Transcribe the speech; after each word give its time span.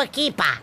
aqui, 0.00 0.32
pá. 0.32 0.60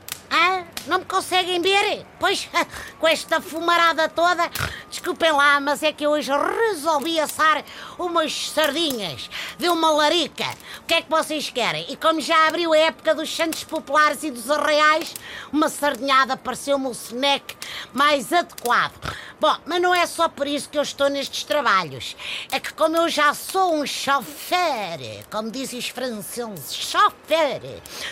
Não 0.87 0.99
me 0.99 1.05
conseguem 1.05 1.61
ver? 1.61 2.05
Pois, 2.17 2.47
com 2.97 3.07
esta 3.07 3.41
fumarada 3.41 4.07
toda, 4.07 4.49
desculpem 4.89 5.33
lá, 5.33 5.59
mas 5.59 5.83
é 5.83 5.91
que 5.91 6.05
eu 6.05 6.11
hoje 6.11 6.31
resolvi 6.31 7.19
assar 7.19 7.63
umas 7.99 8.49
sardinhas 8.51 9.29
de 9.57 9.67
uma 9.67 9.91
larica. 9.91 10.45
O 10.87 10.89
que 10.89 10.93
é 10.93 11.01
que 11.01 11.09
vocês 11.09 11.49
querem? 11.49 11.85
E 11.89 11.97
como 11.97 12.21
já 12.21 12.47
abriu 12.47 12.71
a 12.71 12.77
época 12.77 13.13
dos 13.13 13.35
santos 13.35 13.61
populares 13.65 14.23
e 14.23 14.31
dos 14.31 14.49
arraiais, 14.49 15.13
uma 15.51 15.67
sardinhada 15.67 16.37
pareceu-me 16.37 16.87
o 16.87 16.91
snack 16.91 17.57
mais 17.91 18.31
adequado. 18.31 18.93
Bom, 19.37 19.55
mas 19.65 19.81
não 19.81 19.93
é 19.93 20.05
só 20.05 20.29
por 20.29 20.47
isso 20.47 20.69
que 20.69 20.77
eu 20.77 20.81
estou 20.81 21.09
nestes 21.09 21.43
trabalhos. 21.43 22.15
É 22.53 22.59
que 22.59 22.73
como 22.73 22.95
eu 22.95 23.09
já 23.09 23.33
sou 23.33 23.75
um 23.75 23.85
chofer, 23.85 25.25
como 25.29 25.51
dizem 25.51 25.77
os 25.77 25.89
franceses, 25.89 26.73
chofer, 26.73 27.61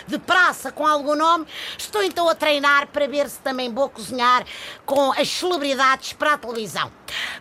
de 0.06 0.18
praça 0.18 0.70
com 0.70 0.86
algum 0.86 1.16
nome, 1.16 1.46
estou 1.78 2.02
então 2.02 2.28
a 2.28 2.34
treinar 2.34 2.88
para 2.88 3.08
ver 3.08 3.28
se 3.30 3.40
também 3.40 3.72
vou 3.72 3.88
cozinhar 3.88 4.44
com 4.84 5.12
as 5.12 5.28
celebridades 5.28 6.12
para 6.12 6.34
a 6.34 6.38
televisão. 6.38 6.92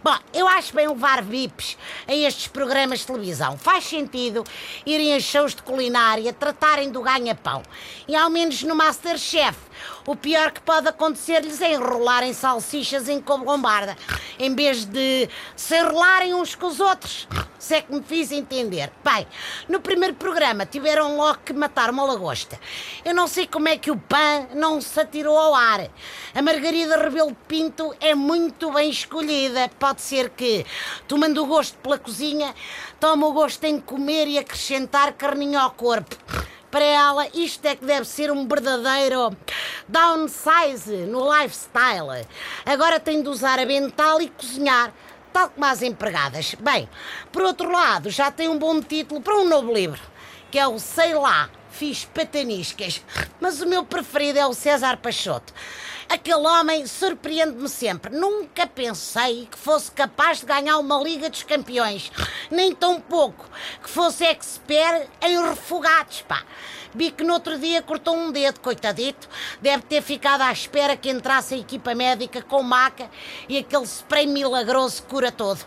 Bom, 0.03 0.17
eu 0.33 0.47
acho 0.47 0.75
bem 0.75 0.87
levar 0.87 1.21
VIPs 1.21 1.77
a 2.07 2.13
estes 2.13 2.47
programas 2.47 2.99
de 2.99 3.07
televisão. 3.07 3.57
Faz 3.57 3.83
sentido 3.83 4.43
irem 4.85 5.13
a 5.13 5.19
shows 5.25 5.55
de 5.55 5.61
culinária, 5.61 6.31
tratarem 6.31 6.91
do 6.91 7.01
ganha-pão. 7.01 7.63
E 8.07 8.15
ao 8.15 8.29
menos 8.29 8.63
no 8.63 8.75
Masterchef, 8.75 9.57
o 10.05 10.15
pior 10.15 10.51
que 10.51 10.61
pode 10.61 10.87
acontecer-lhes 10.87 11.61
é 11.61 11.73
enrolarem 11.73 12.33
salsichas 12.33 13.09
em 13.09 13.23
lombarda, 13.27 13.97
em 14.37 14.53
vez 14.55 14.85
de 14.85 15.29
se 15.55 15.77
enrolarem 15.77 16.33
uns 16.33 16.55
com 16.55 16.67
os 16.67 16.79
outros. 16.79 17.27
Se 17.57 17.75
é 17.75 17.81
que 17.81 17.91
me 17.91 18.03
fiz 18.03 18.31
entender. 18.31 18.91
Bem, 19.03 19.25
no 19.67 19.79
primeiro 19.79 20.13
programa 20.13 20.67
tiveram 20.67 21.17
logo 21.17 21.39
que 21.43 21.51
matar 21.51 21.89
uma 21.89 22.03
lagosta. 22.03 22.59
Eu 23.03 23.15
não 23.15 23.27
sei 23.27 23.47
como 23.47 23.67
é 23.67 23.75
que 23.75 23.89
o 23.89 23.97
PAN 23.97 24.49
não 24.53 24.79
se 24.79 24.99
atirou 24.99 25.35
ao 25.35 25.55
ar. 25.55 25.89
A 26.35 26.41
Margarida 26.43 26.95
Rebelo 26.95 27.35
Pinto 27.47 27.95
é 27.99 28.13
muito 28.13 28.71
bem 28.71 28.91
escolhida. 28.91 29.67
Pode 29.79 30.01
ser 30.01 30.29
que, 30.29 30.63
tomando 31.07 31.41
o 31.41 31.47
gosto 31.47 31.75
pela 31.79 31.97
cozinha, 31.97 32.53
tome 32.99 33.23
o 33.23 33.33
gosto 33.33 33.63
em 33.63 33.79
comer 33.79 34.27
e 34.27 34.37
acrescentar 34.37 35.13
carninho 35.13 35.59
ao 35.59 35.71
corpo. 35.71 36.15
Para 36.75 36.83
ela, 36.83 37.27
isto 37.33 37.65
é 37.65 37.73
que 37.73 37.85
deve 37.85 38.05
ser 38.05 38.29
um 38.29 38.45
verdadeiro 38.45 39.33
downsize 39.87 40.93
no 41.05 41.23
lifestyle. 41.33 42.27
Agora 42.65 42.99
tem 42.99 43.23
de 43.23 43.29
usar 43.29 43.59
a 43.59 43.65
mental 43.65 44.21
e 44.21 44.27
cozinhar 44.27 44.93
tal 45.31 45.47
como 45.51 45.65
as 45.65 45.81
empregadas. 45.81 46.53
Bem, 46.55 46.89
por 47.31 47.43
outro 47.43 47.71
lado, 47.71 48.09
já 48.09 48.29
tem 48.29 48.49
um 48.49 48.59
bom 48.59 48.81
título 48.81 49.21
para 49.21 49.37
um 49.37 49.47
novo 49.47 49.71
livro, 49.71 50.01
que 50.51 50.59
é 50.59 50.67
o 50.67 50.77
Sei 50.77 51.13
Lá, 51.13 51.49
Fiz 51.71 52.03
Pataniscas. 52.13 53.01
Mas 53.39 53.61
o 53.61 53.65
meu 53.65 53.85
preferido 53.85 54.39
é 54.39 54.45
o 54.45 54.53
César 54.53 54.97
Pachoto. 54.97 55.53
Aquele 56.07 56.47
homem 56.47 56.85
surpreende-me 56.85 57.67
sempre. 57.67 58.15
Nunca 58.15 58.67
pensei 58.67 59.47
que 59.49 59.57
fosse 59.57 59.91
capaz 59.91 60.39
de 60.39 60.45
ganhar 60.45 60.77
uma 60.77 61.01
Liga 61.01 61.29
dos 61.29 61.43
Campeões. 61.43 62.11
Nem 62.49 62.73
tão 62.73 63.01
pouco 63.01 63.45
que 63.83 63.89
fosse 63.89 64.23
expert 64.23 65.07
em 65.21 65.41
refogados, 65.41 66.21
pá. 66.21 66.43
Vi 66.93 67.11
que 67.11 67.23
no 67.23 67.33
outro 67.33 67.59
dia 67.59 67.81
cortou 67.81 68.15
um 68.15 68.31
dedo, 68.31 68.59
coitadito. 68.59 69.27
Deve 69.61 69.83
ter 69.83 70.01
ficado 70.01 70.41
à 70.41 70.51
espera 70.51 70.95
que 70.95 71.09
entrasse 71.09 71.53
a 71.53 71.57
equipa 71.57 71.93
médica 71.93 72.41
com 72.41 72.63
maca 72.63 73.09
e 73.49 73.57
aquele 73.57 73.85
spray 73.85 74.25
milagroso 74.25 75.03
cura 75.03 75.31
todo. 75.31 75.59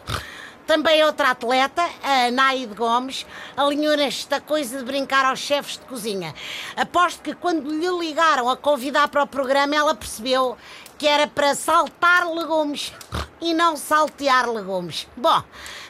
Também 0.69 1.03
outra 1.03 1.31
atleta, 1.31 1.83
a 2.03 2.31
Naide 2.31 2.75
Gomes, 2.75 3.25
alinhou 3.57 3.97
nesta 3.97 4.39
coisa 4.39 4.77
de 4.77 4.85
brincar 4.85 5.25
aos 5.25 5.39
chefes 5.39 5.79
de 5.79 5.87
cozinha. 5.87 6.35
Aposto 6.77 7.23
que 7.23 7.35
quando 7.35 7.71
lhe 7.71 7.89
ligaram 7.99 8.51
a 8.51 8.55
convidar 8.55 9.09
para 9.09 9.23
o 9.23 9.27
programa, 9.27 9.75
ela 9.75 9.95
percebeu 9.95 10.59
que 10.99 11.09
era 11.09 11.27
para 11.27 11.55
saltar 11.55 12.29
legumes 12.29 12.93
e 13.41 13.55
não 13.55 13.79
saltear 13.79 14.47
legumes. 14.51 15.09
Bom, 15.17 15.43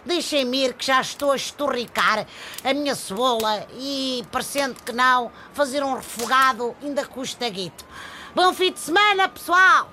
deixem-me 0.07 0.67
ir 0.67 0.75
que 0.75 0.87
já 0.87 1.01
estou 1.01 1.33
a 1.33 1.37
estorricar 1.37 2.25
a 2.63 2.73
minha 2.73 2.95
cebola 2.95 3.67
e, 3.81 4.25
parecendo 4.31 4.77
que 4.81 4.93
não, 4.93 5.33
fazer 5.55 5.83
um 5.83 5.95
refogado 5.95 6.77
ainda 6.81 7.05
custa 7.05 7.49
guito. 7.49 7.85
Bom 8.33 8.55
fim 8.55 8.71
de 8.71 8.79
semana, 8.79 9.29
pessoal! 9.29 9.89